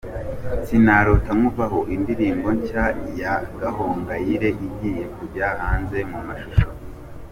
"Sinarota 0.65 1.31
Nkuvaho", 1.37 1.79
indirimbo 1.95 2.47
nshya 2.57 2.85
ya 3.19 3.33
Gahongayire 3.59 4.49
igiye 4.67 5.03
kujya 5.15 5.47
hanze 5.61 5.97
mu 6.11 6.19
mashusho:. 6.27 6.69